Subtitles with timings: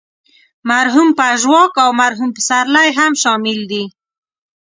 [0.69, 3.83] مرحوم پژواک او مرحوم پسرلی هم شامل دي.